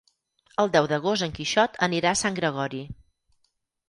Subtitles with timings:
[0.61, 2.81] El deu d'agost en Quixot anirà a Sant Gregori.